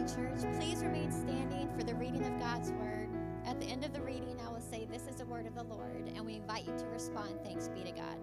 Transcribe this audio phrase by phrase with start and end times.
[0.00, 0.42] church.
[0.58, 3.08] Please remain standing for the reading of God's word.
[3.46, 5.64] At the end of the reading, I will say, This is the word of the
[5.64, 8.16] Lord, and we invite you to respond, Thanks be to God.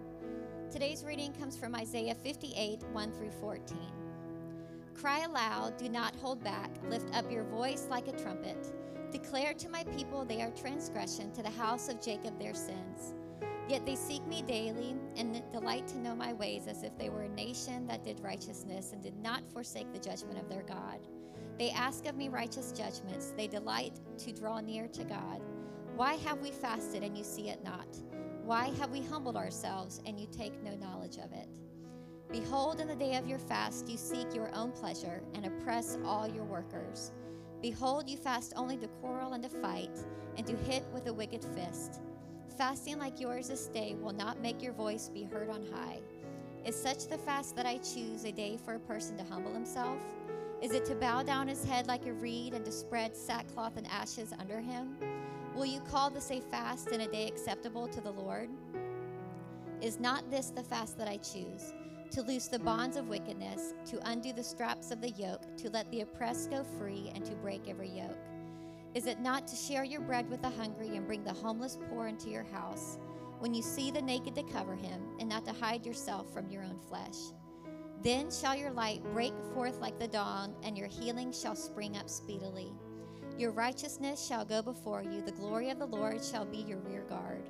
[0.72, 3.78] Today's reading comes from Isaiah 58 1 through 14.
[4.94, 8.74] Cry aloud, do not hold back, lift up your voice like a trumpet.
[9.12, 13.14] Declare to my people their transgression, to the house of Jacob their sins.
[13.68, 17.24] Yet they seek me daily and delight to know my ways as if they were
[17.24, 21.00] a nation that did righteousness and did not forsake the judgment of their God.
[21.62, 23.36] They ask of me righteous judgments.
[23.38, 25.44] They delight to draw near to God.
[25.96, 27.86] Why have we fasted and you see it not?
[28.44, 31.48] Why have we humbled ourselves and you take no knowledge of it?
[32.32, 36.28] Behold, in the day of your fast, you seek your own pleasure and oppress all
[36.28, 37.12] your workers.
[37.62, 40.00] Behold, you fast only to quarrel and to fight,
[40.38, 42.02] and to hit with a wicked fist.
[42.58, 46.00] Fasting like yours this day will not make your voice be heard on high.
[46.66, 50.00] Is such the fast that I choose a day for a person to humble himself?
[50.62, 53.88] Is it to bow down his head like a reed and to spread sackcloth and
[53.88, 54.96] ashes under him?
[55.56, 58.48] Will you call this a fast and a day acceptable to the Lord?
[59.82, 61.74] Is not this the fast that I choose?
[62.12, 65.90] To loose the bonds of wickedness, to undo the straps of the yoke, to let
[65.90, 68.20] the oppressed go free, and to break every yoke.
[68.94, 72.08] Is it not to share your bread with the hungry and bring the homeless poor
[72.08, 73.00] into your house?
[73.40, 76.64] When you see the naked, to cover him, and not to hide yourself from your
[76.64, 77.16] own flesh?
[78.04, 82.10] Then shall your light break forth like the dawn, and your healing shall spring up
[82.10, 82.74] speedily.
[83.38, 87.04] Your righteousness shall go before you, the glory of the Lord shall be your rear
[87.04, 87.48] guard.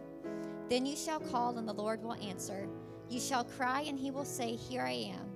[0.69, 2.67] Then you shall call, and the Lord will answer.
[3.09, 5.31] You shall cry, and he will say, Here I am.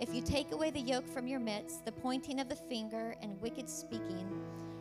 [0.00, 3.40] If you take away the yoke from your midst, the pointing of the finger and
[3.40, 4.26] wicked speaking,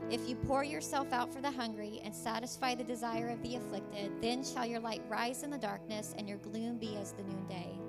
[0.10, 4.22] if you pour yourself out for the hungry and satisfy the desire of the afflicted,
[4.22, 7.80] then shall your light rise in the darkness and your gloom be as the noonday.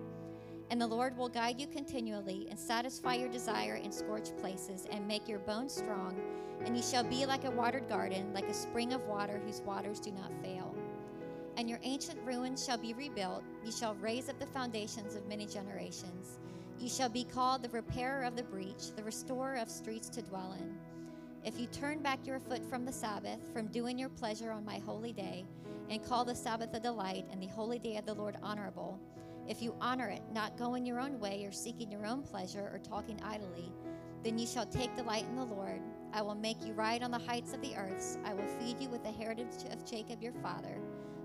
[0.71, 5.07] And the Lord will guide you continually and satisfy your desire in scorched places and
[5.07, 6.21] make your bones strong.
[6.65, 10.01] And you shall be like a watered garden, like a spring of water whose waters
[10.01, 10.75] do not fail.
[11.57, 13.45] And your ancient ruins shall be rebuilt.
[13.65, 16.39] You shall raise up the foundations of many generations.
[16.79, 20.57] You shall be called the repairer of the breach, the restorer of streets to dwell
[20.59, 20.75] in.
[21.45, 24.79] If you turn back your foot from the Sabbath, from doing your pleasure on my
[24.81, 25.47] holy day,
[25.89, 28.99] and call the Sabbath a delight and the holy day of the Lord honorable,
[29.49, 32.79] if you honor it, not going your own way or seeking your own pleasure or
[32.79, 33.73] talking idly,
[34.25, 35.81] then you shall take delight in the Lord.
[36.13, 38.19] I will make you ride on the heights of the earths.
[38.25, 40.81] I will feed you with the heritage of Jacob your father,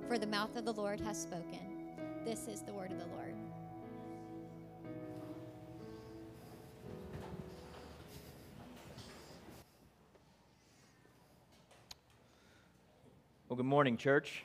[0.07, 1.59] for the mouth of the Lord has spoken.
[2.23, 3.35] This is the word of the Lord.
[13.49, 14.43] Well, good morning, church.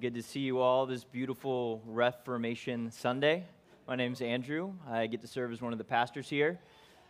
[0.00, 3.44] Good to see you all this beautiful Reformation Sunday.
[3.86, 4.72] My name's Andrew.
[4.90, 6.58] I get to serve as one of the pastors here.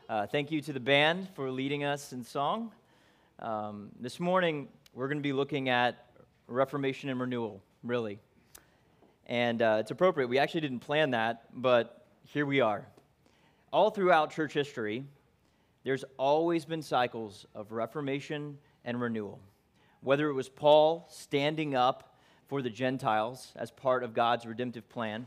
[0.08, 2.72] Uh, thank you to the band for leading us in song.
[3.38, 6.04] Um, this morning, we're going to be looking at
[6.48, 8.18] Reformation and renewal, really.
[9.26, 10.26] And uh, it's appropriate.
[10.26, 12.86] We actually didn't plan that, but here we are.
[13.72, 15.04] All throughout church history,
[15.84, 19.38] there's always been cycles of Reformation and renewal
[20.04, 22.13] whether it was Paul standing up
[22.48, 25.26] for the Gentiles as part of God's redemptive plan,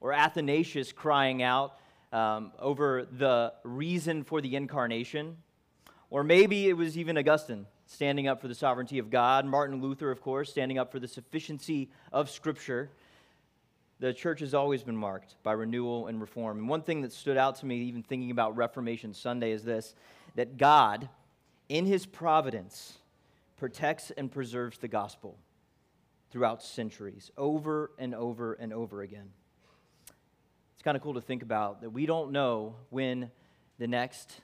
[0.00, 1.78] or Athanasius crying out
[2.12, 5.36] um, over the reason for the incarnation,
[6.10, 10.10] or maybe it was even Augustine standing up for the sovereignty of God, Martin Luther,
[10.10, 12.88] of course, standing up for the sufficiency of Scripture.
[13.98, 16.58] The church has always been marked by renewal and reform.
[16.58, 19.94] And one thing that stood out to me, even thinking about Reformation Sunday, is this
[20.36, 21.08] that God,
[21.68, 22.98] in His providence,
[23.56, 25.36] protects and preserves the gospel
[26.30, 29.30] throughout centuries, over and over and over again.
[30.74, 33.30] It's kind of cool to think about that we don't know when
[33.78, 34.40] the next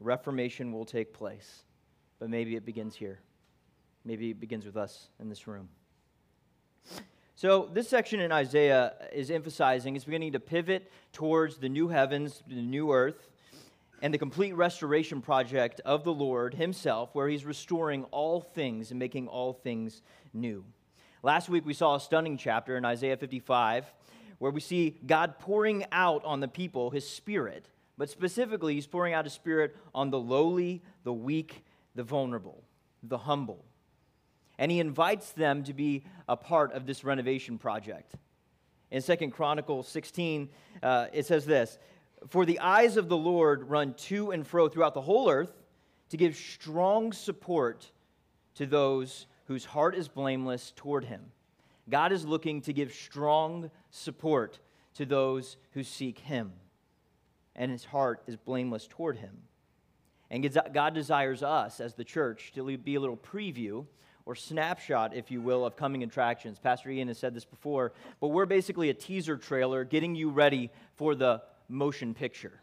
[0.00, 1.62] Reformation will take place,
[2.18, 3.20] but maybe it begins here.
[4.04, 5.68] Maybe it begins with us in this room.
[7.36, 12.42] So, this section in Isaiah is emphasizing, it's beginning to pivot towards the new heavens,
[12.46, 13.30] the new earth,
[14.02, 18.98] and the complete restoration project of the Lord Himself, where He's restoring all things and
[18.98, 20.02] making all things
[20.34, 20.64] new.
[21.22, 23.86] Last week, we saw a stunning chapter in Isaiah 55
[24.40, 29.14] where we see God pouring out on the people His Spirit, but specifically, He's pouring
[29.14, 31.64] out His Spirit on the lowly, the weak,
[31.94, 32.64] the vulnerable,
[33.04, 33.64] the humble.
[34.58, 38.16] And He invites them to be a part of this renovation project.
[38.90, 40.48] In Second Chronicles 16,
[40.82, 41.78] uh, it says this
[42.28, 45.52] for the eyes of the Lord run to and fro throughout the whole earth
[46.10, 47.90] to give strong support
[48.54, 51.22] to those whose heart is blameless toward him.
[51.88, 54.58] God is looking to give strong support
[54.94, 56.52] to those who seek him,
[57.56, 59.36] and his heart is blameless toward him.
[60.30, 63.86] And God desires us as the church to be a little preview
[64.24, 66.58] or snapshot, if you will, of coming attractions.
[66.58, 70.70] Pastor Ian has said this before, but we're basically a teaser trailer getting you ready
[70.94, 71.42] for the
[71.72, 72.60] motion picture.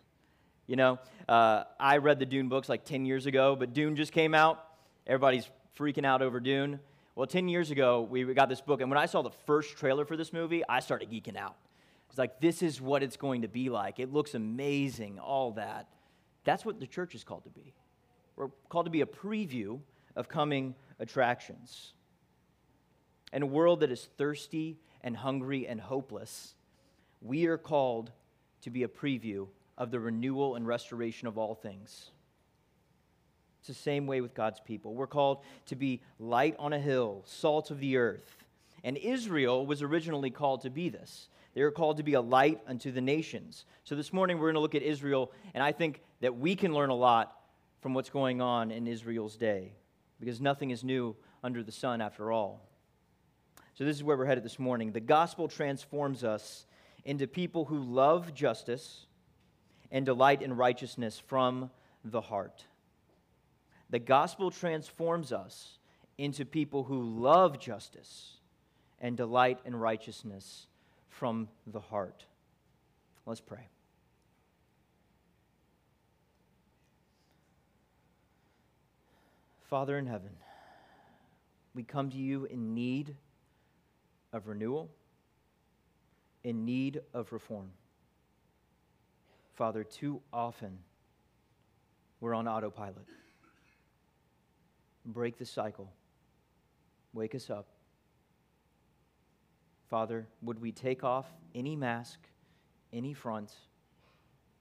[0.68, 4.12] You know, uh, I read the Dune books like 10 years ago, but Dune just
[4.12, 4.64] came out.
[5.08, 6.80] Everybody's freaking out over Dune.
[7.16, 10.06] Well, 10 years ago, we got this book, and when I saw the first trailer
[10.06, 11.56] for this movie, I started geeking out.
[12.10, 14.00] It's like, this is what it's going to be like.
[14.00, 15.88] It looks amazing, all that.
[16.44, 17.74] That's what the church is called to be.
[18.36, 19.80] We're called to be a preview
[20.16, 21.94] of coming attractions.
[23.34, 26.56] In a world that is thirsty and hungry and hopeless,
[27.22, 28.12] we are called
[28.62, 29.48] to be a preview
[29.78, 32.12] of the renewal and restoration of all things.
[33.60, 34.94] It's the same way with God's people.
[34.94, 38.46] We're called to be light on a hill, salt of the earth.
[38.84, 41.28] And Israel was originally called to be this.
[41.54, 43.66] They were called to be a light unto the nations.
[43.84, 46.74] So this morning we're going to look at Israel, and I think that we can
[46.74, 47.36] learn a lot
[47.82, 49.74] from what's going on in Israel's day
[50.20, 52.62] because nothing is new under the sun after all.
[53.76, 54.92] So, this is where we're headed this morning.
[54.92, 56.66] The gospel transforms us
[57.06, 59.06] into people who love justice
[59.92, 61.72] and delight in righteousness from
[62.04, 62.66] the heart.
[63.90, 65.80] The gospel transforms us
[66.18, 68.38] into people who love justice
[69.00, 70.68] and delight in righteousness
[71.08, 72.26] from the heart.
[73.26, 73.68] Let's pray.
[79.70, 80.32] Father in heaven,
[81.76, 83.16] we come to you in need
[84.34, 84.90] of renewal,
[86.44, 87.72] in need of reform.
[89.56, 90.80] Father, too often
[92.22, 93.06] we're on autopilot.
[95.06, 95.92] Break the cycle.
[97.14, 97.68] Wake us up.
[99.90, 101.26] Father, would we take off
[101.56, 102.20] any mask,
[102.94, 103.52] any front,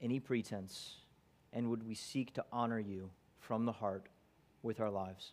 [0.01, 0.97] any pretense,
[1.53, 4.09] and would we seek to honor you from the heart?
[4.63, 5.33] with our lives.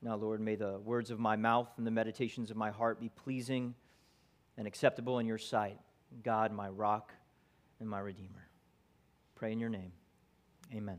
[0.00, 3.08] Now, Lord, may the words of my mouth and the meditations of my heart be
[3.08, 3.74] pleasing
[4.58, 5.78] and acceptable in your sight,
[6.22, 7.14] God, my rock
[7.80, 8.48] and my redeemer.
[9.36, 9.92] Pray in your name.
[10.74, 10.98] Amen.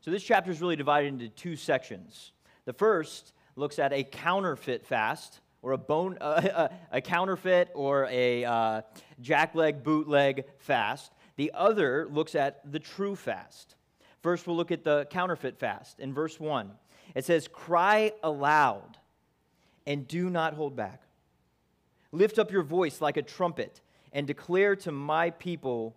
[0.00, 2.32] So, this chapter is really divided into two sections.
[2.64, 8.44] The first looks at a counterfeit fast, or a bone, uh, a, counterfeit or a
[8.44, 8.82] uh,
[9.22, 11.12] jackleg bootleg fast.
[11.36, 13.76] The other looks at the true fast.
[14.22, 16.00] First, we'll look at the counterfeit fast.
[16.00, 16.70] In verse 1,
[17.14, 18.96] it says, Cry aloud
[19.86, 21.02] and do not hold back.
[22.12, 23.80] Lift up your voice like a trumpet
[24.12, 25.96] and declare to my people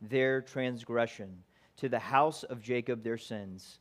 [0.00, 1.42] their transgression,
[1.76, 3.78] to the house of Jacob their sins.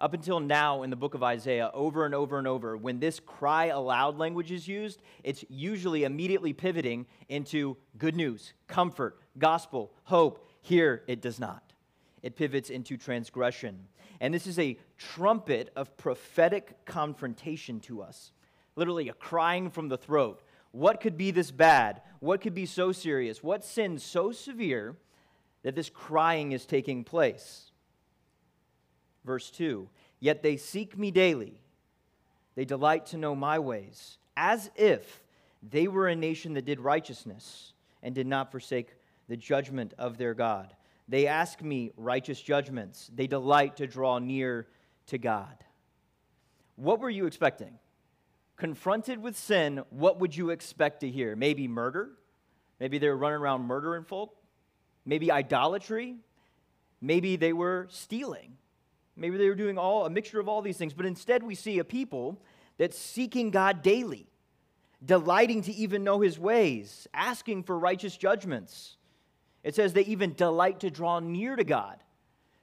[0.00, 3.20] Up until now in the book of Isaiah, over and over and over, when this
[3.20, 10.48] cry aloud language is used, it's usually immediately pivoting into good news, comfort, gospel, hope.
[10.62, 11.74] Here it does not
[12.24, 13.86] it pivots into transgression.
[14.18, 18.32] And this is a trumpet of prophetic confrontation to us,
[18.76, 20.42] literally a crying from the throat.
[20.74, 22.02] What could be this bad?
[22.18, 23.44] What could be so serious?
[23.44, 24.96] What sin so severe
[25.62, 27.70] that this crying is taking place?
[29.24, 29.88] Verse 2
[30.18, 31.60] Yet they seek me daily,
[32.56, 35.22] they delight to know my ways, as if
[35.62, 37.72] they were a nation that did righteousness
[38.02, 38.96] and did not forsake
[39.28, 40.74] the judgment of their God.
[41.06, 43.12] They ask me righteous judgments.
[43.14, 44.66] They delight to draw near
[45.06, 45.56] to God.
[46.74, 47.78] What were you expecting?
[48.56, 51.34] Confronted with sin, what would you expect to hear?
[51.34, 52.10] Maybe murder?
[52.78, 54.36] Maybe they were running around murdering folk?
[55.04, 56.16] Maybe idolatry?
[57.00, 58.56] Maybe they were stealing?
[59.16, 60.94] Maybe they were doing all a mixture of all these things.
[60.94, 62.40] But instead, we see a people
[62.78, 64.26] that's seeking God daily,
[65.04, 68.96] delighting to even know his ways, asking for righteous judgments.
[69.62, 72.02] It says they even delight to draw near to God.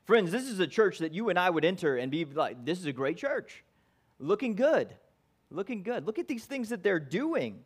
[0.05, 2.79] Friends, this is a church that you and I would enter and be like, this
[2.79, 3.63] is a great church.
[4.19, 4.93] Looking good.
[5.51, 6.07] Looking good.
[6.07, 7.59] Look at these things that they're doing.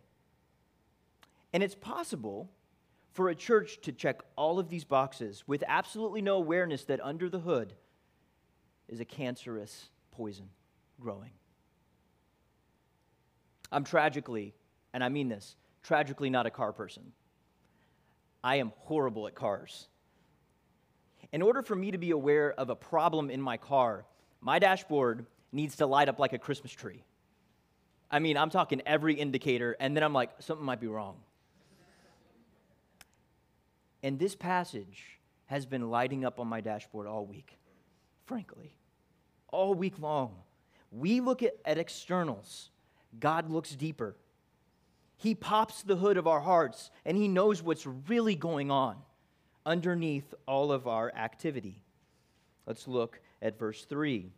[1.54, 2.50] And it's possible
[3.14, 7.30] for a church to check all of these boxes with absolutely no awareness that under
[7.30, 7.74] the hood
[8.90, 10.50] is a cancerous poison
[11.00, 11.32] growing.
[13.72, 14.54] I'm tragically,
[14.94, 17.14] and I mean this, tragically not a car person.
[18.44, 19.88] I am horrible at cars.
[21.32, 24.06] In order for me to be aware of a problem in my car,
[24.42, 27.04] my dashboard needs to light up like a Christmas tree.
[28.10, 31.18] I mean, I'm talking every indicator, and then I'm like, something might be wrong.
[34.04, 37.58] And this passage has been lighting up on my dashboard all week,
[38.26, 38.76] frankly,
[39.52, 40.36] all week long.
[40.92, 42.70] We look at, at externals,
[43.20, 44.16] God looks deeper.
[45.18, 48.98] He pops the hood of our hearts and He knows what's really going on
[49.66, 51.82] underneath all of our activity.
[52.66, 54.32] Let's look at verse 3.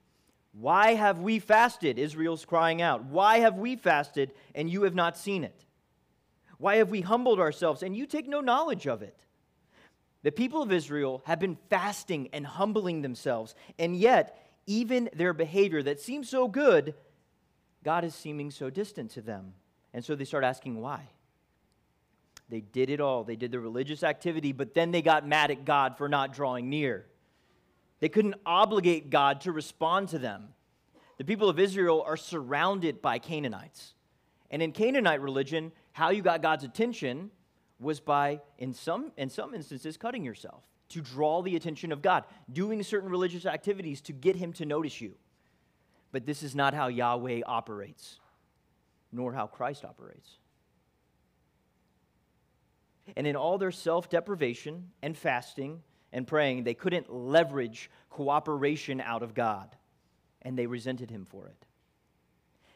[0.60, 2.00] Why have we fasted?
[2.00, 3.04] Israel's crying out.
[3.06, 5.66] Why have we fasted and you have not seen it?
[6.58, 9.16] Why have we humbled ourselves and you take no knowledge of it?
[10.24, 15.84] The people of Israel have been fasting and humbling themselves, and yet, even their behavior
[15.84, 16.96] that seems so good,
[17.84, 19.54] God is seeming so distant to them.
[19.94, 21.04] And so they start asking why.
[22.50, 23.24] They did it all.
[23.24, 26.70] They did the religious activity, but then they got mad at God for not drawing
[26.70, 27.06] near.
[28.00, 30.50] They couldn't obligate God to respond to them.
[31.18, 33.96] The people of Israel are surrounded by Canaanites.
[34.52, 37.32] And in Canaanite religion, how you got God's attention
[37.80, 42.24] was by, in some, in some instances, cutting yourself to draw the attention of God,
[42.52, 45.16] doing certain religious activities to get Him to notice you.
[46.12, 48.20] But this is not how Yahweh operates,
[49.12, 50.38] nor how Christ operates.
[53.16, 59.24] And in all their self deprivation and fasting and praying, they couldn't leverage cooperation out
[59.24, 59.76] of God,
[60.42, 61.66] and they resented him for it.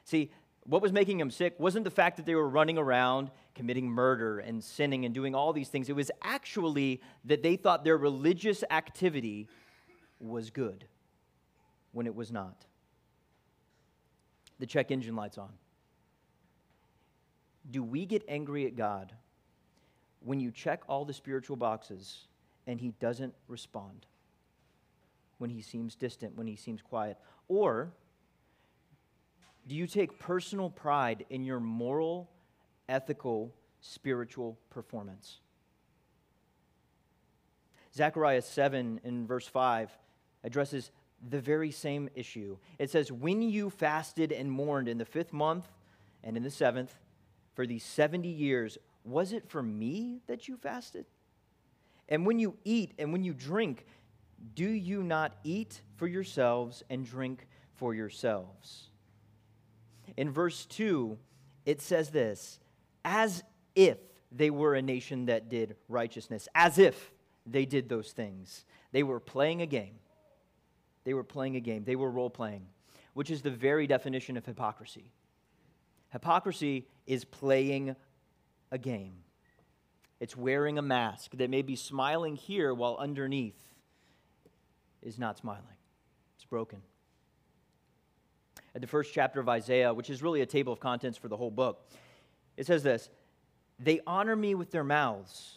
[0.04, 0.32] See,
[0.64, 4.40] what was making them sick wasn't the fact that they were running around committing murder
[4.40, 5.90] and sinning and doing all these things.
[5.90, 9.48] It was actually that they thought their religious activity
[10.20, 10.86] was good
[11.92, 12.66] when it was not.
[14.60, 15.52] The check engine light's on.
[17.70, 19.14] Do we get angry at God
[20.20, 22.28] when you check all the spiritual boxes
[22.72, 24.06] and he doesn't respond?
[25.40, 27.18] When he seems distant, when he seems quiet?
[27.50, 27.92] Or
[29.68, 32.30] do you take personal pride in your moral,
[32.88, 35.42] ethical, spiritual performance?
[37.94, 39.92] Zechariah 7 in verse 5
[40.46, 40.92] addresses
[41.30, 42.58] the very same issue.
[42.80, 45.68] It says, When you fasted and mourned in the fifth month
[46.24, 46.96] and in the seventh
[47.54, 51.06] for these 70 years, was it for me that you fasted?
[52.12, 53.86] And when you eat and when you drink,
[54.54, 58.90] do you not eat for yourselves and drink for yourselves?
[60.18, 61.18] In verse 2,
[61.66, 62.60] it says this
[63.06, 63.44] as
[63.76, 63.98] if
[64.32, 67.12] they were a nation that did righteousness, as if
[67.46, 68.66] they did those things.
[68.92, 69.96] They were playing a game.
[71.06, 71.86] They were playing a game.
[71.86, 72.68] They were role playing,
[73.14, 75.12] which is the very definition of hypocrisy.
[76.12, 77.96] Hypocrisy is playing
[78.70, 79.14] a game.
[80.22, 83.60] It's wearing a mask that may be smiling here while underneath
[85.02, 85.64] is not smiling.
[86.36, 86.80] It's broken.
[88.76, 91.36] At the first chapter of Isaiah, which is really a table of contents for the
[91.36, 91.90] whole book,
[92.56, 93.10] it says this
[93.80, 95.56] They honor me with their mouths,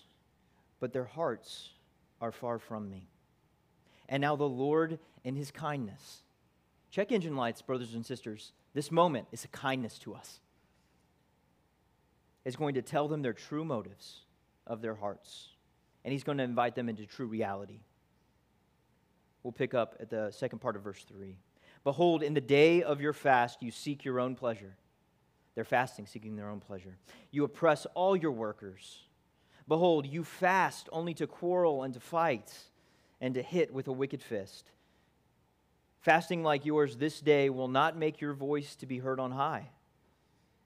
[0.80, 1.68] but their hearts
[2.22, 3.10] are far from me.
[4.08, 6.22] And now the Lord, in his kindness,
[6.90, 8.52] check engine lights, brothers and sisters.
[8.72, 10.40] This moment is a kindness to us
[12.44, 14.24] is going to tell them their true motives
[14.66, 15.48] of their hearts.
[16.04, 17.80] And he's going to invite them into true reality.
[19.42, 21.36] We'll pick up at the second part of verse 3.
[21.84, 24.76] Behold, in the day of your fast, you seek your own pleasure.
[25.54, 26.96] They're fasting, seeking their own pleasure.
[27.30, 29.02] You oppress all your workers.
[29.68, 32.52] Behold, you fast only to quarrel and to fight
[33.20, 34.70] and to hit with a wicked fist.
[36.00, 39.68] Fasting like yours this day will not make your voice to be heard on high.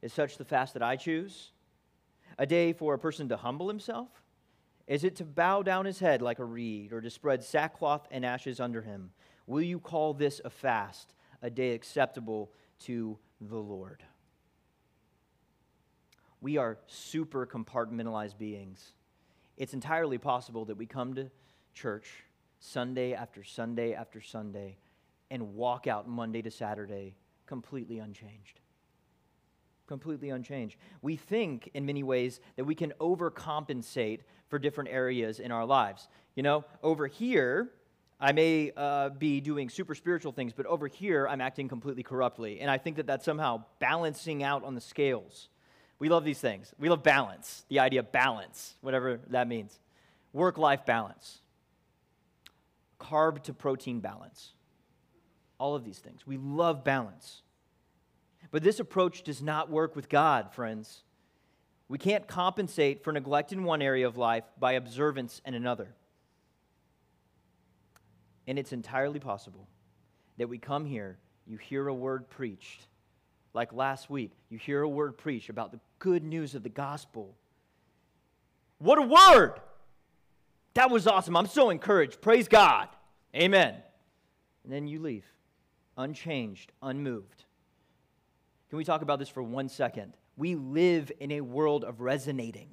[0.03, 1.51] Is such the fast that I choose?
[2.39, 4.09] A day for a person to humble himself?
[4.87, 8.25] Is it to bow down his head like a reed, or to spread sackcloth and
[8.25, 9.11] ashes under him?
[9.47, 14.03] Will you call this a fast, a day acceptable to the Lord?
[16.41, 18.93] We are super compartmentalized beings.
[19.57, 21.31] It's entirely possible that we come to
[21.75, 22.25] church
[22.61, 24.79] Sunday after Sunday after Sunday
[25.31, 27.17] and walk out Monday to Saturday
[27.47, 28.61] completely unchanged
[29.89, 30.77] completely unchanged.
[31.03, 36.09] We think, in many ways, that we can overcompensate for different areas in our lives.
[36.37, 37.71] You know, over here,
[38.21, 42.61] I may uh, be doing super spiritual things, but over here, I'm acting completely corruptly.
[42.61, 45.49] And I think that that's somehow balancing out on the scales.
[45.99, 46.73] We love these things.
[46.79, 49.79] We love balance, the idea of balance, whatever that means.
[50.33, 51.39] Work life balance,
[53.01, 54.53] carb to protein balance,
[55.59, 56.27] all of these things.
[56.27, 57.43] We love balance.
[58.51, 61.03] But this approach does not work with God, friends.
[61.89, 65.95] We can't compensate for neglect in one area of life by observance in another.
[68.47, 69.69] And it's entirely possible
[70.39, 72.87] that we come here, you hear a word preached,
[73.55, 77.35] like last week, you hear a word preached about the good news of the gospel.
[78.79, 79.61] What a word!
[80.75, 81.37] That was awesome.
[81.37, 82.21] I'm so encouraged.
[82.21, 82.89] Praise God.
[83.35, 83.75] Amen.
[84.63, 85.25] And then you leave,
[85.97, 87.45] unchanged, unmoved.
[88.69, 90.15] Can we talk about this for one second?
[90.37, 92.69] We live in a world of resonating.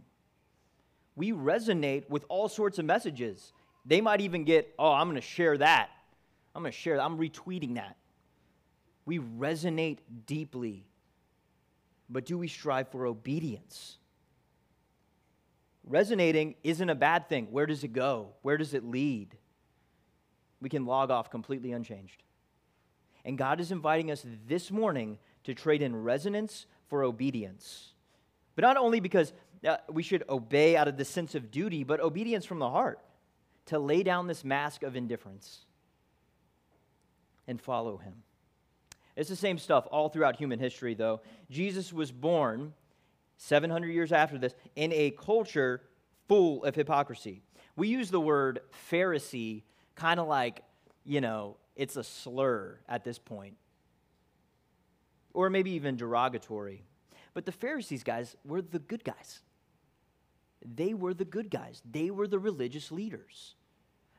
[1.16, 3.54] we resonate with all sorts of messages.
[3.86, 5.90] They might even get, oh, I'm going to share that.
[6.54, 7.04] I'm going to share that.
[7.04, 7.96] I'm retweeting that.
[9.06, 10.86] We resonate deeply.
[12.10, 13.98] But do we strive for obedience?
[15.86, 17.48] Resonating isn't a bad thing.
[17.52, 18.30] Where does it go?
[18.42, 19.38] Where does it lead?
[20.60, 22.24] We can log off completely unchanged.
[23.24, 27.94] And God is inviting us this morning to trade in resonance for obedience.
[28.56, 29.34] But not only because
[29.68, 33.00] uh, we should obey out of the sense of duty, but obedience from the heart
[33.68, 35.66] to lay down this mask of indifference
[37.48, 38.24] and follow Him.
[39.16, 41.22] It's the same stuff all throughout human history, though.
[41.50, 42.74] Jesus was born
[43.38, 45.82] 700 years after this in a culture
[46.28, 47.42] full of hypocrisy.
[47.76, 48.60] We use the word
[48.92, 49.64] Pharisee
[49.96, 50.64] kind of like,
[51.06, 53.56] you know, it's a slur at this point,
[55.36, 56.84] or maybe even derogatory.
[57.34, 59.42] But the Pharisees, guys, were the good guys.
[60.66, 63.56] They were the good guys, they were the religious leaders.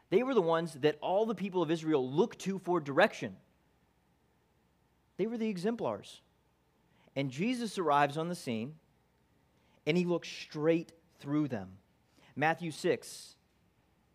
[0.08, 3.34] They were the ones that all the people of Israel looked to for direction.
[5.16, 6.20] They were the exemplars.
[7.16, 8.74] And Jesus arrives on the scene
[9.84, 11.78] and he looks straight through them.
[12.36, 13.34] Matthew 6,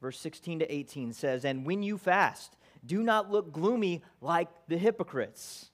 [0.02, 2.56] verse 16 to 18 says, And when you fast,
[2.86, 5.72] do not look gloomy like the hypocrites,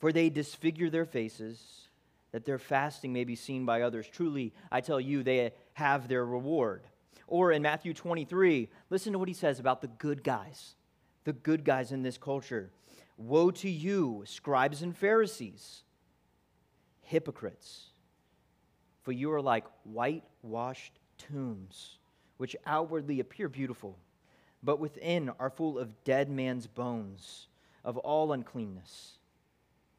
[0.00, 1.88] for they disfigure their faces,
[2.32, 4.08] that their fasting may be seen by others.
[4.08, 6.82] Truly, I tell you, they have their reward.
[7.28, 10.74] Or in Matthew 23, listen to what he says about the good guys,
[11.24, 12.70] the good guys in this culture.
[13.16, 15.82] Woe to you, scribes and Pharisees,
[17.02, 17.90] hypocrites,
[19.02, 21.98] for you are like whitewashed tombs,
[22.38, 23.96] which outwardly appear beautiful
[24.62, 27.48] but within are full of dead man's bones,
[27.84, 29.18] of all uncleanness.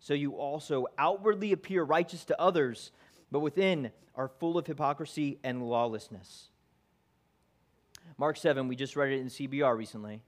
[0.01, 2.91] So you also outwardly appear righteous to others,
[3.31, 6.49] but within are full of hypocrisy and lawlessness.
[8.17, 10.21] Mark 7, we just read it in CBR recently.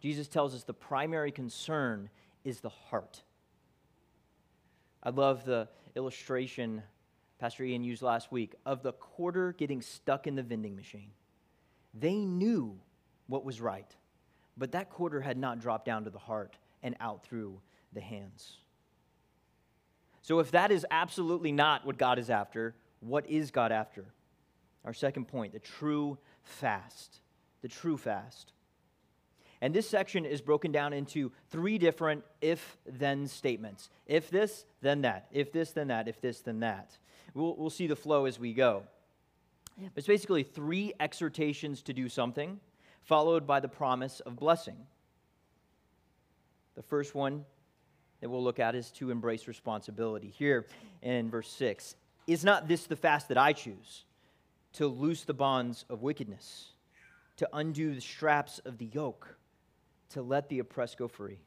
[0.00, 2.08] Jesus tells us the primary concern
[2.44, 3.22] is the heart.
[5.02, 6.82] I love the illustration
[7.38, 11.10] Pastor Ian used last week of the quarter getting stuck in the vending machine.
[11.92, 12.78] They knew
[13.26, 13.94] what was right.
[14.56, 17.60] But that quarter had not dropped down to the heart and out through
[17.92, 18.58] the hands.
[20.26, 24.04] So, if that is absolutely not what God is after, what is God after?
[24.84, 27.20] Our second point the true fast.
[27.62, 28.52] The true fast.
[29.60, 33.88] And this section is broken down into three different if then statements.
[34.04, 35.28] If this, then that.
[35.30, 36.08] If this, then that.
[36.08, 36.98] If this, then that.
[37.32, 38.82] We'll, we'll see the flow as we go.
[39.94, 42.58] It's basically three exhortations to do something
[43.04, 44.88] followed by the promise of blessing.
[46.74, 47.44] The first one
[48.20, 50.28] that we'll look at is to embrace responsibility.
[50.28, 50.66] Here
[51.02, 54.04] in verse 6 Is not this the fast that I choose?
[54.74, 56.72] To loose the bonds of wickedness,
[57.36, 59.36] to undo the straps of the yoke,
[60.10, 61.38] to let the oppressed go free,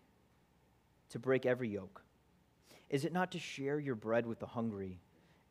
[1.09, 2.01] to break every yoke?
[2.89, 4.99] Is it not to share your bread with the hungry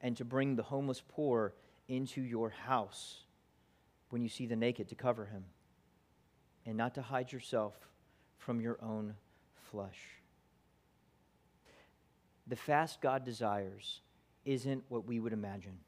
[0.01, 1.55] and to bring the homeless poor
[1.87, 3.23] into your house
[4.11, 5.45] when you see the naked to cover him?
[6.69, 7.73] and not to hide yourself
[8.37, 9.15] from your own
[9.71, 9.99] flesh.
[12.49, 14.01] The fast God desires
[14.45, 15.79] isn't what we would imagine.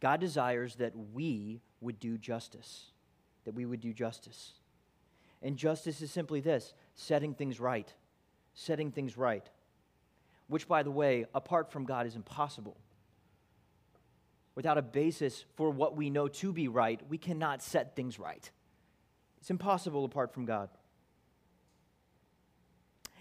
[0.00, 2.86] God desires that we would do justice,
[3.44, 4.54] that we would do justice.
[5.42, 7.92] And justice is simply this setting things right,
[8.54, 9.48] setting things right,
[10.48, 12.76] which, by the way, apart from God is impossible.
[14.54, 18.50] Without a basis for what we know to be right, we cannot set things right.
[19.40, 20.68] It's impossible apart from God.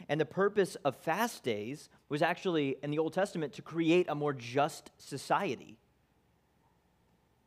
[0.09, 4.15] And the purpose of fast days was actually, in the Old Testament, to create a
[4.15, 5.77] more just society.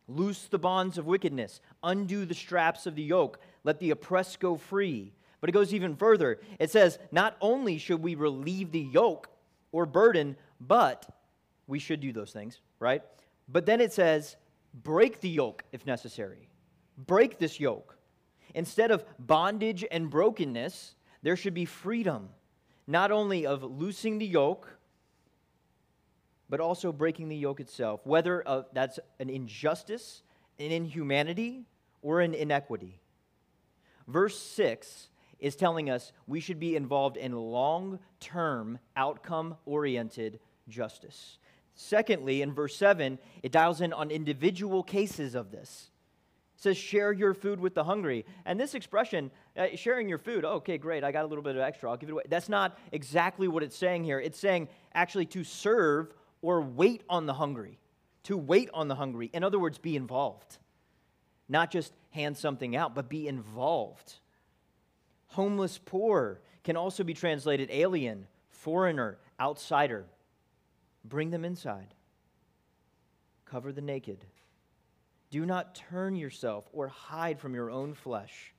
[0.07, 4.57] Loose the bonds of wickedness, undo the straps of the yoke, let the oppressed go
[4.57, 5.13] free.
[5.41, 6.41] But it goes even further.
[6.59, 9.29] It says, not only should we relieve the yoke
[9.73, 11.07] or burden, but
[11.67, 13.03] we should do those things, right?
[13.49, 14.37] But then it says,
[14.73, 16.49] break the yoke if necessary.
[16.97, 17.97] Break this yoke.
[18.55, 22.29] Instead of bondage and brokenness, there should be freedom,
[22.87, 24.79] not only of loosing the yoke,
[26.49, 30.23] but also breaking the yoke itself, whether that's an injustice,
[30.59, 31.65] an inhumanity,
[32.03, 33.01] or an inequity.
[34.07, 35.09] Verse 6
[35.41, 41.39] is telling us we should be involved in long term, outcome oriented justice.
[41.75, 45.91] Secondly, in verse 7, it dials in on individual cases of this
[46.65, 48.25] says, share your food with the hungry.
[48.45, 51.63] And this expression, uh, sharing your food, okay, great, I got a little bit of
[51.63, 52.25] extra, I'll give it away.
[52.29, 54.19] That's not exactly what it's saying here.
[54.19, 57.79] It's saying actually to serve or wait on the hungry,
[58.25, 59.31] to wait on the hungry.
[59.33, 60.59] In other words, be involved.
[61.49, 64.15] Not just hand something out, but be involved.
[65.29, 70.07] Homeless poor can also be translated alien, foreigner, outsider.
[71.05, 71.95] Bring them inside.
[73.45, 74.25] Cover the naked.
[75.35, 78.55] Do not turn yourself or hide from your own flesh.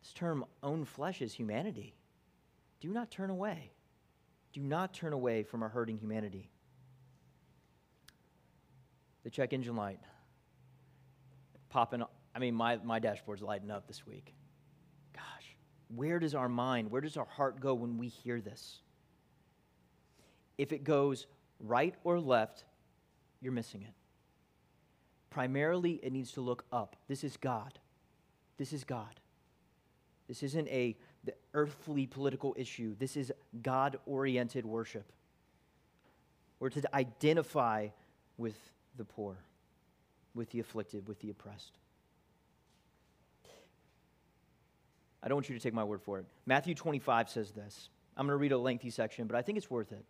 [0.00, 1.94] This term, own flesh, is humanity.
[2.80, 3.70] Do not turn away.
[4.54, 6.48] Do not turn away from our hurting humanity.
[9.24, 10.00] The check engine light
[11.68, 12.02] popping.
[12.34, 14.34] I mean, my, my dashboard's lighting up this week.
[15.12, 15.54] Gosh,
[15.94, 18.80] where does our mind, where does our heart go when we hear this?
[20.56, 21.26] If it goes
[21.60, 22.64] right or left,
[23.42, 23.92] you're missing it.
[25.36, 26.96] Primarily, it needs to look up.
[27.08, 27.78] This is God.
[28.56, 29.20] This is God.
[30.28, 30.96] This isn't a
[31.52, 32.96] earthly political issue.
[32.98, 33.30] This is
[33.62, 35.12] God oriented worship.
[36.58, 37.88] We're to identify
[38.38, 38.56] with
[38.96, 39.36] the poor,
[40.34, 41.72] with the afflicted, with the oppressed.
[45.22, 46.24] I don't want you to take my word for it.
[46.46, 47.90] Matthew 25 says this.
[48.16, 50.06] I'm going to read a lengthy section, but I think it's worth it.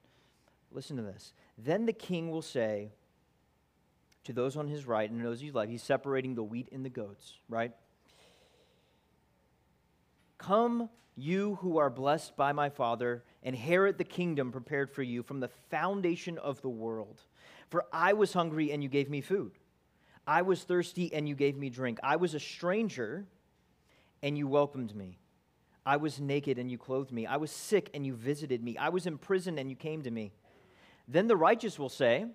[0.71, 1.33] Listen to this.
[1.59, 2.93] Then the king will say
[4.27, 6.91] to those on his right and those he left, he's separating the wheat and the
[6.91, 7.73] goats, right?
[10.39, 15.41] Come, you who are blessed by my Father, inherit the kingdom prepared for you from
[15.41, 17.23] the foundation of the world.
[17.71, 19.53] For I was hungry, and you gave me food.
[20.27, 21.99] I was thirsty, and you gave me drink.
[22.03, 23.27] I was a stranger,
[24.23, 25.19] and you welcomed me.
[25.85, 27.27] I was naked, and you clothed me.
[27.27, 28.77] I was sick, and you visited me.
[28.77, 30.33] I was in prison, and you came to me.
[31.09, 32.27] Then the righteous will say,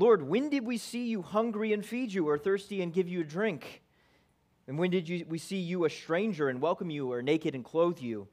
[0.00, 3.20] Lord, when did we see you hungry and feed you, or thirsty and give you
[3.20, 3.82] a drink?
[4.66, 7.62] And when did you, we see you a stranger and welcome you, or naked and
[7.62, 8.26] clothe you?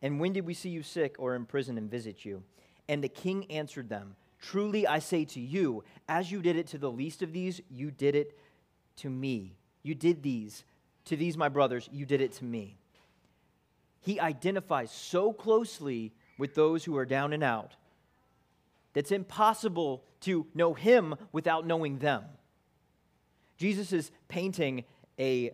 [0.00, 2.42] And when did we see you sick or in prison and visit you?
[2.88, 6.78] And the king answered them, Truly I say to you, as you did it to
[6.78, 8.38] the least of these, you did it
[8.96, 9.58] to me.
[9.82, 10.64] You did these
[11.04, 12.78] to these, my brothers, you did it to me.
[14.00, 17.74] He identifies so closely with those who are down and out
[18.92, 22.24] that's impossible to know him without knowing them.
[23.56, 24.84] Jesus is painting
[25.18, 25.52] a,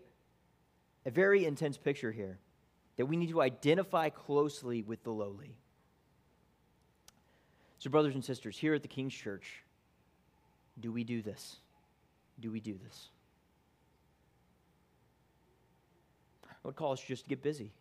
[1.05, 2.39] a very intense picture here
[2.97, 5.57] that we need to identify closely with the lowly.
[7.79, 9.63] So, brothers and sisters, here at the King's Church,
[10.81, 11.57] do we do this?
[12.41, 13.09] Do we do this?
[16.45, 17.73] I would call us just to get busy.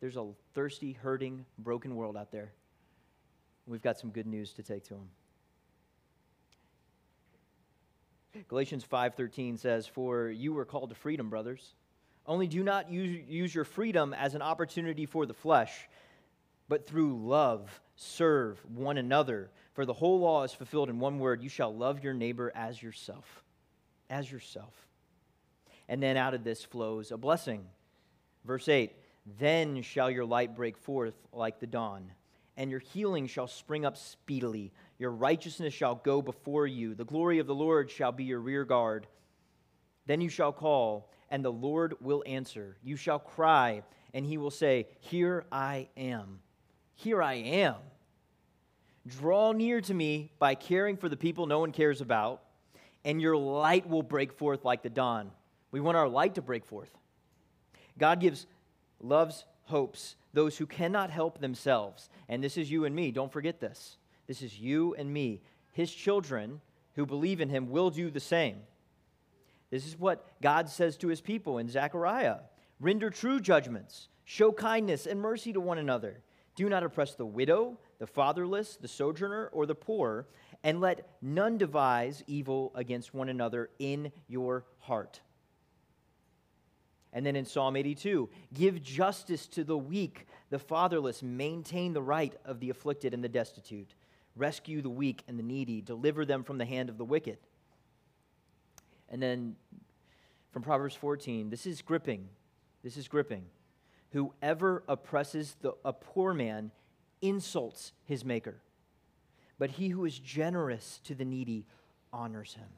[0.00, 2.52] There's a thirsty, hurting, broken world out there.
[3.66, 5.10] We've got some good news to take to them.
[8.48, 11.74] Galatians 5:13 says, "For you were called to freedom, brothers.
[12.26, 15.88] Only do not use, use your freedom as an opportunity for the flesh,
[16.68, 19.50] but through love serve one another.
[19.72, 22.82] For the whole law is fulfilled in one word, you shall love your neighbor as
[22.82, 23.42] yourself."
[24.10, 24.86] As yourself.
[25.88, 27.70] And then out of this flows a blessing.
[28.44, 32.12] Verse 8, "Then shall your light break forth like the dawn."
[32.56, 34.72] And your healing shall spring up speedily.
[34.98, 36.94] Your righteousness shall go before you.
[36.94, 39.06] The glory of the Lord shall be your rear guard.
[40.06, 42.76] Then you shall call, and the Lord will answer.
[42.82, 43.82] You shall cry,
[44.14, 46.40] and he will say, Here I am.
[46.94, 47.76] Here I am.
[49.06, 52.42] Draw near to me by caring for the people no one cares about,
[53.04, 55.30] and your light will break forth like the dawn.
[55.70, 56.90] We want our light to break forth.
[57.98, 58.46] God gives,
[59.00, 62.10] loves, hopes those who cannot help themselves.
[62.28, 63.10] And this is you and me.
[63.10, 63.96] Don't forget this.
[64.26, 65.40] This is you and me.
[65.72, 66.60] His children
[66.94, 68.58] who believe in him will do the same.
[69.70, 72.40] This is what God says to his people in Zechariah
[72.78, 76.20] render true judgments, show kindness and mercy to one another.
[76.54, 80.26] Do not oppress the widow, the fatherless, the sojourner, or the poor,
[80.62, 85.22] and let none devise evil against one another in your heart.
[87.16, 92.34] And then in Psalm 82, give justice to the weak, the fatherless, maintain the right
[92.44, 93.94] of the afflicted and the destitute,
[94.36, 97.38] rescue the weak and the needy, deliver them from the hand of the wicked.
[99.08, 99.56] And then
[100.52, 102.28] from Proverbs 14, this is gripping.
[102.84, 103.46] This is gripping.
[104.10, 106.70] Whoever oppresses the, a poor man
[107.22, 108.60] insults his maker,
[109.58, 111.64] but he who is generous to the needy
[112.12, 112.68] honors him.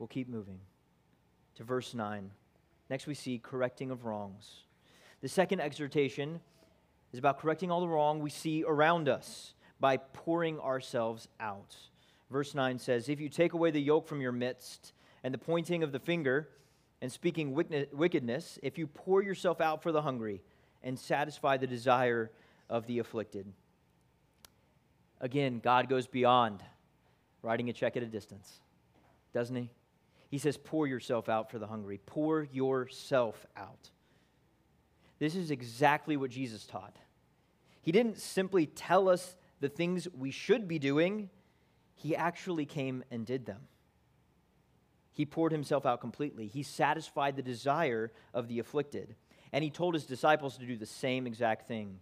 [0.00, 0.58] We'll keep moving
[1.58, 2.30] to verse 9.
[2.88, 4.62] Next, we see correcting of wrongs.
[5.20, 6.40] The second exhortation
[7.12, 11.76] is about correcting all the wrong we see around us by pouring ourselves out.
[12.30, 14.92] Verse 9 says, If you take away the yoke from your midst
[15.24, 16.48] and the pointing of the finger
[17.02, 20.42] and speaking wickedness, if you pour yourself out for the hungry
[20.84, 22.30] and satisfy the desire
[22.70, 23.52] of the afflicted.
[25.20, 26.62] Again, God goes beyond
[27.42, 28.60] writing a check at a distance,
[29.32, 29.70] doesn't He?
[30.28, 32.00] He says, Pour yourself out for the hungry.
[32.04, 33.90] Pour yourself out.
[35.18, 36.96] This is exactly what Jesus taught.
[37.80, 41.30] He didn't simply tell us the things we should be doing,
[41.94, 43.62] He actually came and did them.
[45.12, 46.46] He poured Himself out completely.
[46.46, 49.16] He satisfied the desire of the afflicted.
[49.52, 51.98] And He told His disciples to do the same exact thing.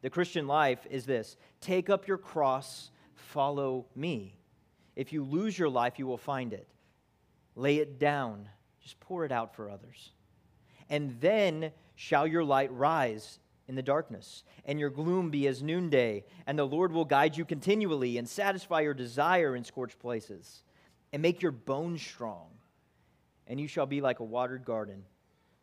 [0.00, 4.38] The Christian life is this take up your cross, follow me.
[4.94, 6.66] If you lose your life, you will find it.
[7.56, 8.48] Lay it down,
[8.80, 10.12] just pour it out for others.
[10.88, 16.24] And then shall your light rise in the darkness, and your gloom be as noonday,
[16.46, 20.62] and the Lord will guide you continually and satisfy your desire in scorched places,
[21.12, 22.46] and make your bones strong.
[23.48, 25.02] And you shall be like a watered garden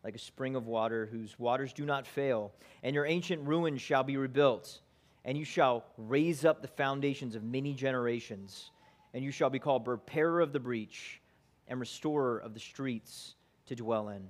[0.04, 2.52] like a spring of water whose waters do not fail.
[2.82, 4.80] And your ancient ruins shall be rebuilt,
[5.24, 8.70] and you shall raise up the foundations of many generations.
[9.14, 11.20] And you shall be called repairer of the breach
[11.68, 13.34] and restorer of the streets
[13.66, 14.28] to dwell in.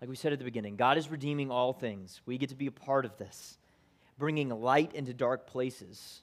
[0.00, 2.20] Like we said at the beginning, God is redeeming all things.
[2.26, 3.58] We get to be a part of this,
[4.18, 6.22] bringing light into dark places.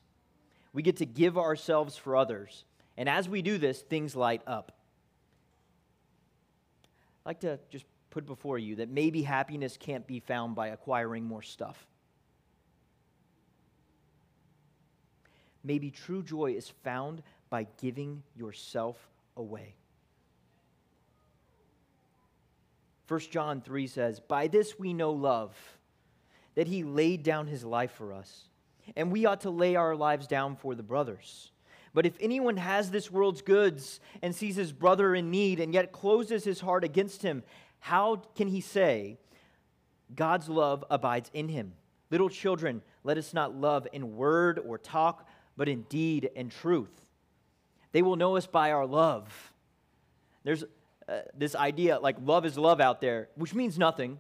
[0.74, 2.66] We get to give ourselves for others.
[2.98, 4.72] And as we do this, things light up.
[7.26, 11.24] I'd like to just put before you that maybe happiness can't be found by acquiring
[11.24, 11.88] more stuff.
[15.64, 18.98] Maybe true joy is found by giving yourself
[19.38, 19.76] away.
[23.08, 25.54] 1 John 3 says, By this we know love,
[26.56, 28.48] that he laid down his life for us,
[28.96, 31.52] and we ought to lay our lives down for the brothers.
[31.94, 35.92] But if anyone has this world's goods and sees his brother in need and yet
[35.92, 37.44] closes his heart against him,
[37.80, 39.18] how can he say,
[40.16, 41.74] God's love abides in him?
[42.12, 47.06] Little children, let us not love in word or talk, but in deed and truth.
[47.92, 49.54] They will know us by our love.
[50.44, 50.64] There's
[51.08, 54.20] uh, this idea like love is love out there, which means nothing.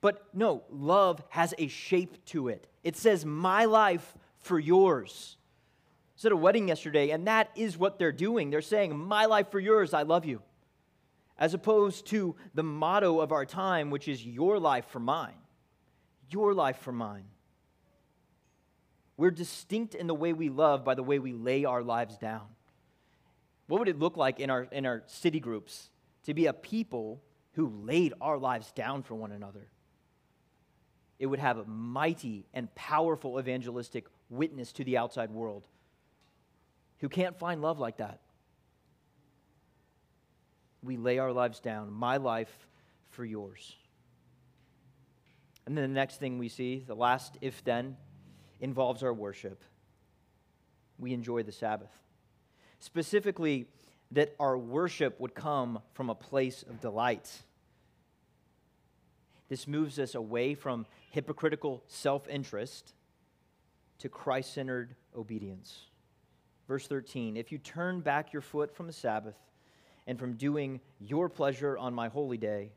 [0.00, 2.66] But no, love has a shape to it.
[2.82, 5.36] It says, My life for yours.
[5.38, 8.50] I was at a wedding yesterday, and that is what they're doing.
[8.50, 10.42] They're saying, My life for yours, I love you
[11.38, 15.34] as opposed to the motto of our time, which is your life for mine.
[16.30, 17.24] Your life for mine.
[19.16, 22.46] We're distinct in the way we love by the way we lay our lives down.
[23.66, 25.88] What would it look like in our, in our city groups
[26.24, 27.22] to be a people
[27.52, 29.68] who laid our lives down for one another?
[31.18, 35.66] It would have a mighty and powerful evangelistic witness to the outside world
[36.98, 38.20] who can't find love like that
[40.84, 42.54] we lay our lives down, my life
[43.10, 43.76] for yours.
[45.66, 47.96] And then the next thing we see, the last if then,
[48.64, 49.62] involves our worship.
[50.98, 51.90] We enjoy the Sabbath.
[52.80, 53.66] Specifically,
[54.10, 57.30] that our worship would come from a place of delight.
[59.50, 62.94] This moves us away from hypocritical self interest
[63.98, 65.80] to Christ centered obedience.
[66.66, 69.36] Verse 13 If you turn back your foot from the Sabbath,
[70.06, 72.72] and from doing your pleasure on my holy day,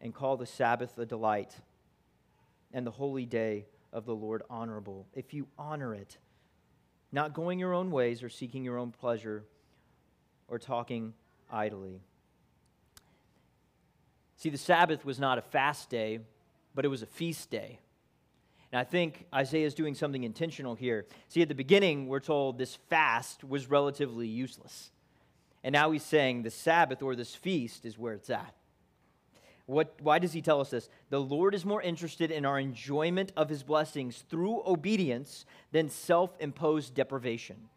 [0.00, 1.54] and call the Sabbath a delight,
[2.72, 5.06] and the holy day of the Lord honorable.
[5.14, 6.18] If you honor it,
[7.12, 9.44] not going your own ways or seeking your own pleasure
[10.48, 11.14] or talking
[11.50, 12.00] idly.
[14.36, 16.20] See, the Sabbath was not a fast day,
[16.74, 17.78] but it was a feast day.
[18.72, 21.06] And I think Isaiah is doing something intentional here.
[21.28, 24.92] See, at the beginning, we're told this fast was relatively useless.
[25.64, 28.54] And now he's saying the Sabbath or this feast is where it's at.
[29.70, 30.88] What, why does he tell us this?
[31.10, 36.36] The Lord is more interested in our enjoyment of his blessings through obedience than self
[36.40, 37.68] imposed deprivation.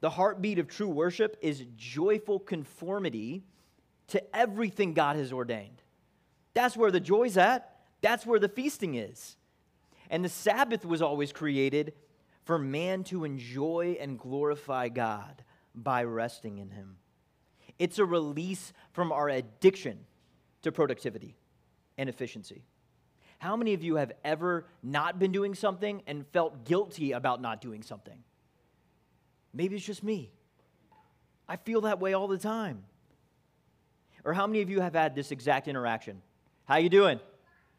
[0.00, 3.44] The heartbeat of true worship is joyful conformity
[4.08, 5.80] to everything God has ordained.
[6.52, 9.38] That's where the joy's at, that's where the feasting is.
[10.10, 11.94] And the Sabbath was always created
[12.44, 15.42] for man to enjoy and glorify God
[15.74, 16.96] by resting in Him.
[17.78, 20.00] It's a release from our addiction
[20.62, 21.36] to productivity
[21.96, 22.64] and efficiency.
[23.38, 27.60] How many of you have ever not been doing something and felt guilty about not
[27.60, 28.18] doing something?
[29.54, 30.32] Maybe it's just me.
[31.48, 32.84] I feel that way all the time.
[34.24, 36.20] Or how many of you have had this exact interaction?
[36.64, 37.20] How you doing?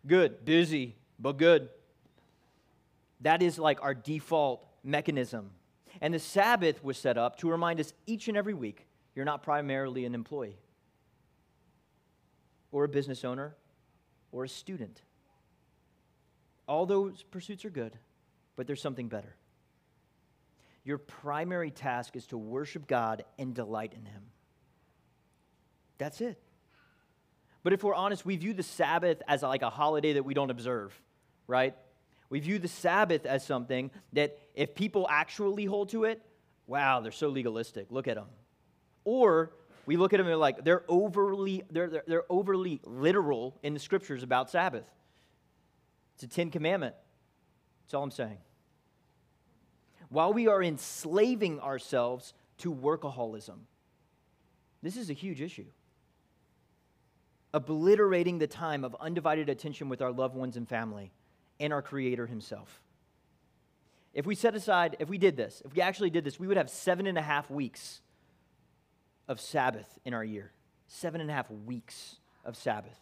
[0.07, 1.69] Good, busy, but good.
[3.21, 5.51] That is like our default mechanism
[6.01, 9.43] and the Sabbath was set up to remind us each and every week you're not
[9.43, 10.57] primarily an employee,
[12.71, 13.55] or a business owner,
[14.31, 15.01] or a student.
[16.67, 17.97] All those pursuits are good,
[18.55, 19.35] But there's something better.
[20.83, 24.23] Your primary task is to worship God and delight in Him.
[25.97, 26.37] That's it.
[27.63, 30.49] But if we're honest, we view the Sabbath as like a holiday that we don't
[30.49, 30.99] observe,
[31.47, 31.75] right?
[32.29, 36.21] We view the Sabbath as something that if people actually hold to it,
[36.67, 37.87] wow, they're so legalistic.
[37.89, 38.27] Look at them.
[39.03, 39.53] Or
[39.89, 43.73] we look at them and they're like, they're overly, they're, they're, they're overly literal in
[43.73, 44.87] the scriptures about Sabbath.
[46.13, 46.93] It's a Ten Commandment.
[47.81, 48.37] That's all I'm saying.
[50.09, 53.61] While we are enslaving ourselves to workaholism,
[54.83, 55.65] this is a huge issue.
[57.51, 61.11] Obliterating the time of undivided attention with our loved ones and family
[61.59, 62.79] and our Creator Himself.
[64.13, 66.57] If we set aside, if we did this, if we actually did this, we would
[66.57, 68.01] have seven and a half weeks
[69.29, 70.51] of Sabbath in our year.
[70.87, 72.99] Seven and a half weeks of Sabbath.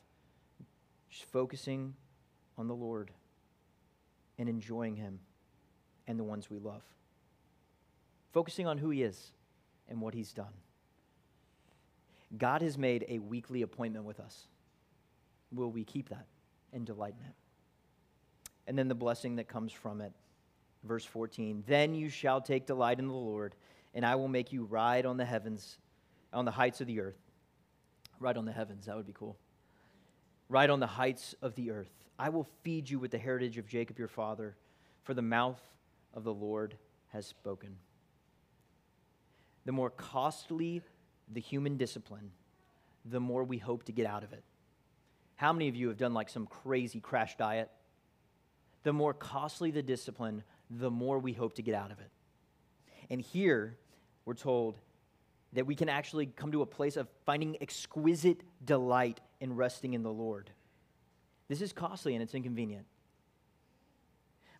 [1.10, 1.96] Just focusing
[2.58, 3.12] on the Lord
[4.38, 5.20] and enjoying Him
[6.06, 6.84] and the ones we love.
[8.34, 9.32] Focusing on who He is
[9.90, 10.54] and what He's done.
[12.38, 14.48] God has made a weekly appointment with us.
[15.52, 16.26] Will we keep that
[16.74, 17.36] and delight in it?
[18.68, 20.12] And then the blessing that comes from it.
[20.84, 23.56] Verse 14 Then you shall take delight in the Lord,
[23.94, 25.78] and I will make you ride on the heavens,
[26.34, 27.20] on the heights of the earth.
[28.20, 29.38] Right on the heavens, that would be cool.
[30.50, 31.92] Right on the heights of the earth.
[32.20, 34.56] I will feed you with the heritage of Jacob your father,
[35.04, 35.62] for the mouth
[36.14, 36.76] of the Lord
[37.10, 37.76] has spoken.
[39.66, 40.82] The more costly
[41.32, 42.32] the human discipline,
[43.06, 44.44] the more we hope to get out of it.
[45.36, 47.70] How many of you have done like some crazy crash diet?
[48.84, 52.10] The more costly the discipline, the more we hope to get out of it.
[53.10, 53.78] And here,
[54.26, 54.78] we're told
[55.54, 60.04] that we can actually come to a place of finding exquisite delight in resting in
[60.04, 60.52] the Lord.
[61.48, 62.86] This is costly and it's inconvenient.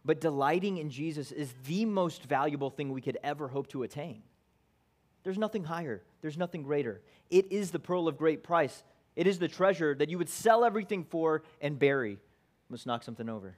[0.06, 4.24] But delighting in Jesus is the most valuable thing we could ever hope to attain.
[5.24, 7.02] There's nothing higher, there's nothing greater.
[7.30, 8.84] It is the pearl of great price.
[9.18, 12.20] It is the treasure that you would sell everything for and bury.
[12.70, 13.58] Let's knock something over.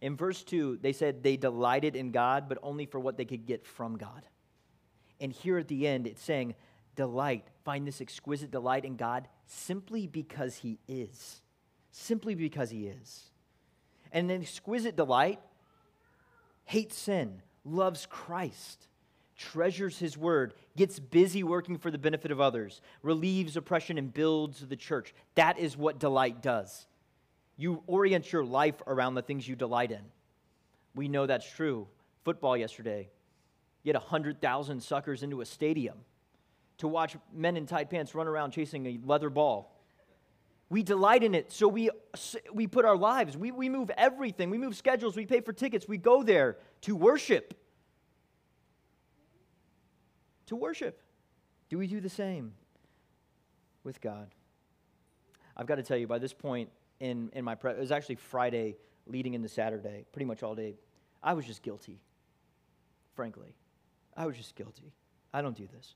[0.00, 3.46] In verse 2, they said they delighted in God, but only for what they could
[3.46, 4.22] get from God.
[5.20, 6.54] And here at the end, it's saying,
[6.96, 11.42] delight, find this exquisite delight in God simply because He is.
[11.92, 13.30] Simply because He is.
[14.12, 15.40] And an exquisite delight
[16.64, 18.88] hates sin, loves Christ,
[19.36, 24.66] treasures His word, gets busy working for the benefit of others, relieves oppression, and builds
[24.66, 25.14] the church.
[25.34, 26.86] That is what delight does.
[27.60, 30.00] You orient your life around the things you delight in.
[30.94, 31.88] We know that's true.
[32.24, 33.10] Football yesterday,
[33.82, 35.98] you had 100,000 suckers into a stadium
[36.78, 39.76] to watch men in tight pants run around chasing a leather ball.
[40.70, 41.90] We delight in it, so we,
[42.50, 45.86] we put our lives, we, we move everything, we move schedules, we pay for tickets,
[45.86, 47.52] we go there to worship.
[50.46, 51.02] To worship.
[51.68, 52.54] Do we do the same
[53.84, 54.28] with God?
[55.58, 56.70] I've got to tell you, by this point,
[57.00, 57.76] in, in my prep.
[57.76, 60.76] It was actually Friday leading into Saturday, pretty much all day.
[61.22, 62.00] I was just guilty,
[63.14, 63.54] frankly.
[64.16, 64.92] I was just guilty.
[65.32, 65.94] I don't do this.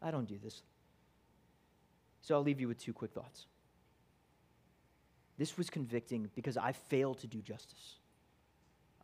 [0.00, 0.62] I don't do this.
[2.20, 3.46] So I'll leave you with two quick thoughts.
[5.38, 7.96] This was convicting because I failed to do justice.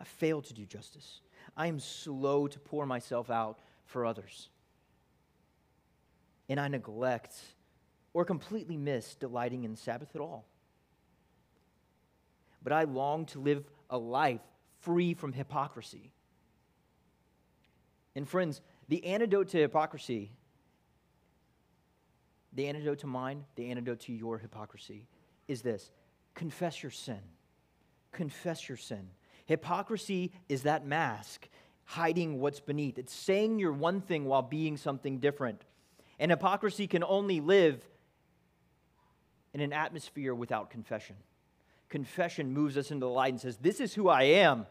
[0.01, 1.21] I failed to do justice.
[1.57, 4.49] I am slow to pour myself out for others.
[6.49, 7.35] And I neglect
[8.15, 10.47] or completely miss delighting in Sabbath at all
[12.63, 14.41] but I long to live a life
[14.81, 16.11] free from hypocrisy.
[18.15, 20.33] And friends, the antidote to hypocrisy,
[22.53, 25.07] the antidote to mine, the antidote to your hypocrisy
[25.49, 25.91] is this
[26.35, 27.21] confess your sin.
[28.13, 29.09] Confess your sin.
[29.47, 31.49] Hypocrisy is that mask
[31.85, 32.99] hiding what's beneath.
[32.99, 35.63] It's saying you're one thing while being something different.
[36.19, 37.83] And hypocrisy can only live
[39.55, 41.17] in an atmosphere without confession
[41.93, 44.67] confession moves us into the light and says, This is who I am.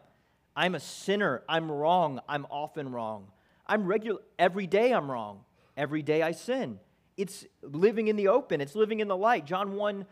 [0.56, 1.44] I'm a sinner.
[1.48, 2.20] I'm wrong.
[2.28, 3.28] I'm often wrong.
[3.66, 4.20] I'm regular.
[4.38, 5.42] Every day I'm wrong.
[5.78, 6.80] Every day I sin.
[7.16, 9.46] It's living in the open, it's living in the light.
[9.46, 10.06] John 1,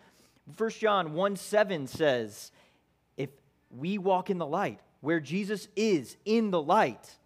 [0.56, 2.52] 1 John 1 7 says,
[3.18, 3.32] If
[3.76, 7.18] we walk in the light, where Jesus is in the light,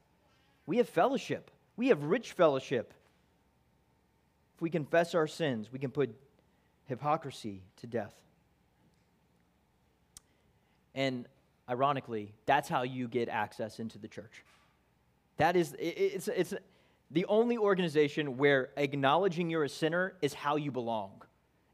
[0.66, 1.52] we have fellowship.
[1.76, 2.94] We have rich fellowship.
[4.56, 6.16] If we confess our sins, we can put
[6.86, 8.23] hypocrisy to death.
[10.96, 11.28] And
[11.70, 14.44] ironically, that's how you get access into the church.
[15.38, 16.54] That is, it's, it's
[17.12, 21.22] the only organization where acknowledging you're a sinner is how you belong,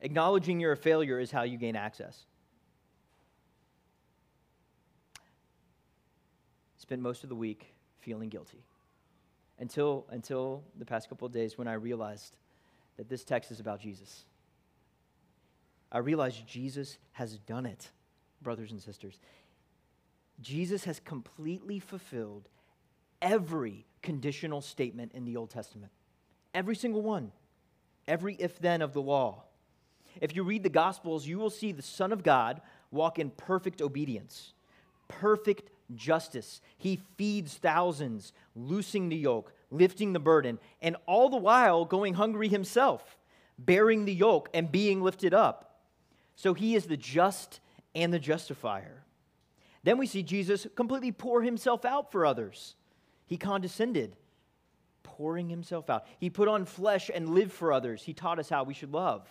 [0.01, 2.26] acknowledging you're a failure is how you gain access.
[6.78, 8.63] Spent most of the week feeling guilty
[9.59, 12.36] until, until the past couple of days when I realized
[12.97, 14.24] that this text is about Jesus.
[15.91, 17.89] I realized Jesus has done it
[18.41, 19.19] brothers and sisters.
[20.41, 22.49] Jesus has completely fulfilled
[23.21, 25.91] every conditional statement in the Old Testament.
[26.53, 27.31] Every single one.
[28.07, 29.43] Every if then of the law.
[30.21, 32.61] If you read the Gospels, you will see the Son of God
[32.91, 34.53] walk in perfect obedience,
[35.07, 36.61] perfect justice.
[36.77, 42.47] He feeds thousands, loosing the yoke, lifting the burden, and all the while going hungry
[42.47, 43.17] himself,
[43.57, 45.81] bearing the yoke and being lifted up.
[46.35, 47.59] So he is the just
[47.95, 49.03] and the justifier.
[49.83, 52.75] Then we see Jesus completely pour himself out for others.
[53.25, 54.15] He condescended,
[55.03, 56.05] pouring himself out.
[56.19, 58.03] He put on flesh and lived for others.
[58.03, 59.27] He taught us how we should love.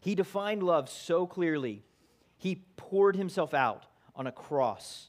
[0.00, 1.82] He defined love so clearly.
[2.38, 5.08] He poured himself out on a cross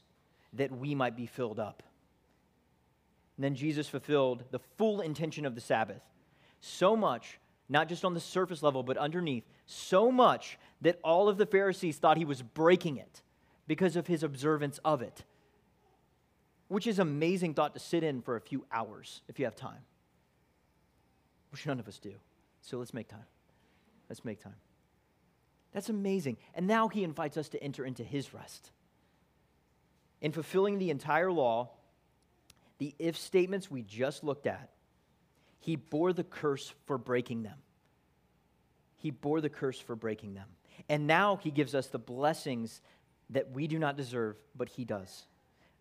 [0.54, 1.82] that we might be filled up.
[3.36, 6.02] And then Jesus fulfilled the full intention of the Sabbath.
[6.60, 7.38] So much,
[7.68, 11.98] not just on the surface level, but underneath, so much that all of the Pharisees
[11.98, 13.22] thought he was breaking it
[13.66, 15.24] because of his observance of it.
[16.68, 19.84] Which is amazing thought to sit in for a few hours if you have time.
[21.50, 22.14] Which none of us do.
[22.62, 23.26] So let's make time.
[24.08, 24.56] Let's make time.
[25.72, 26.38] That's amazing.
[26.54, 28.70] And now he invites us to enter into his rest.
[30.20, 31.70] In fulfilling the entire law,
[32.78, 34.70] the if statements we just looked at,
[35.58, 37.58] he bore the curse for breaking them.
[38.96, 40.48] He bore the curse for breaking them.
[40.88, 42.80] And now he gives us the blessings
[43.30, 45.26] that we do not deserve, but he does.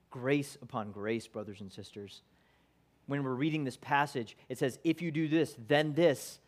[0.09, 2.21] Grace upon grace, brothers and sisters.
[3.05, 6.39] When we're reading this passage, it says, if you do this, then this.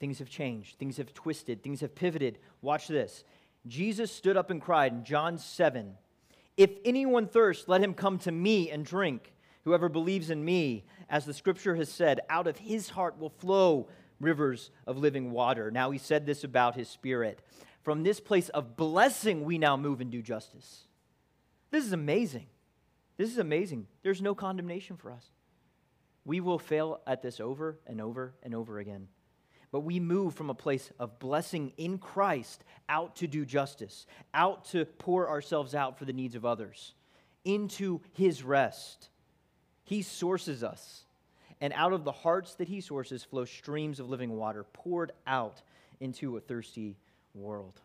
[0.00, 2.38] Things have changed, things have twisted, things have pivoted.
[2.62, 3.24] Watch this.
[3.66, 5.94] Jesus stood up and cried in John 7
[6.56, 9.33] If anyone thirsts, let him come to me and drink.
[9.64, 13.88] Whoever believes in me, as the scripture has said, out of his heart will flow
[14.20, 15.70] rivers of living water.
[15.70, 17.40] Now he said this about his spirit.
[17.82, 20.86] From this place of blessing, we now move and do justice.
[21.70, 22.46] This is amazing.
[23.16, 23.86] This is amazing.
[24.02, 25.26] There's no condemnation for us.
[26.24, 29.08] We will fail at this over and over and over again.
[29.70, 34.66] But we move from a place of blessing in Christ out to do justice, out
[34.66, 36.94] to pour ourselves out for the needs of others,
[37.44, 39.08] into his rest.
[39.84, 41.04] He sources us.
[41.60, 45.62] And out of the hearts that he sources flow streams of living water poured out
[46.00, 46.96] into a thirsty
[47.34, 47.80] world.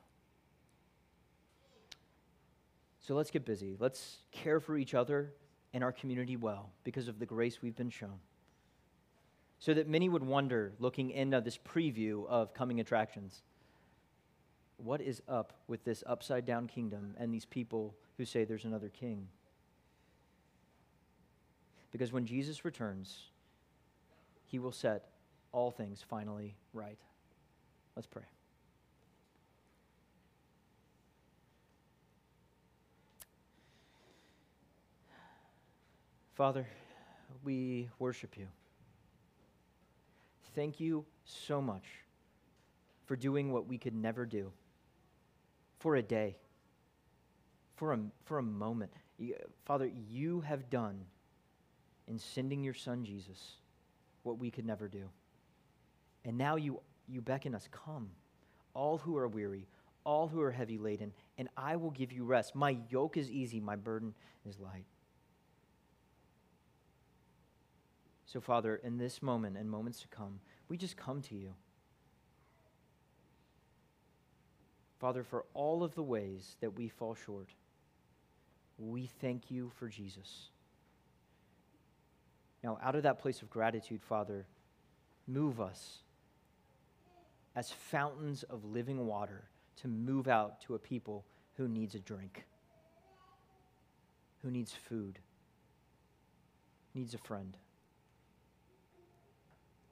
[3.02, 3.76] So let's get busy.
[3.80, 5.34] Let's care for each other
[5.74, 8.20] and our community well because of the grace we've been shown
[9.60, 13.44] so that many would wonder, looking into this preview of coming attractions,
[14.78, 18.88] what is up with this upside down kingdom and these people who say there's another
[18.88, 19.28] king?
[21.92, 23.30] Because when Jesus returns,
[24.46, 25.10] he will set
[25.52, 26.98] all things finally right.
[27.96, 28.24] Let's pray.
[36.36, 36.68] Father,
[37.44, 38.48] we worship you
[40.60, 41.86] thank you so much
[43.06, 44.52] for doing what we could never do
[45.80, 46.36] for a day,
[47.78, 48.92] for a, for a moment.
[49.64, 51.00] Father, you have done
[52.20, 53.54] in sending your son Jesus
[54.24, 55.10] what we could never do.
[56.26, 58.10] And now you, you beckon us, come,
[58.74, 59.68] all who are weary,
[60.04, 62.56] all who are heavy laden, and I will give you rest.
[62.56, 64.14] My yoke is easy, my burden
[64.46, 64.86] is light.
[68.26, 71.54] So, Father, in this moment and moments to come, we just come to you.
[75.00, 77.48] Father, for all of the ways that we fall short,
[78.78, 80.50] we thank you for Jesus.
[82.64, 84.46] Now, out of that place of gratitude, Father,
[85.28, 86.00] move us
[87.56, 89.44] as fountains of living water
[89.78, 92.46] to move out to a people who needs a drink,
[94.42, 95.20] who needs food,
[96.94, 97.56] needs a friend.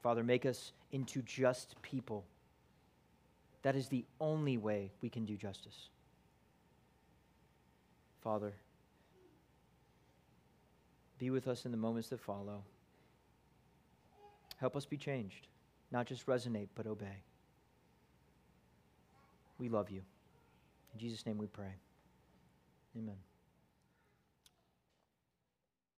[0.01, 2.25] Father, make us into just people.
[3.63, 5.89] That is the only way we can do justice.
[8.21, 8.53] Father,
[11.17, 12.63] be with us in the moments that follow.
[14.57, 15.47] Help us be changed,
[15.91, 17.23] not just resonate, but obey.
[19.59, 20.01] We love you.
[20.93, 21.75] In Jesus' name we pray.
[22.97, 23.17] Amen.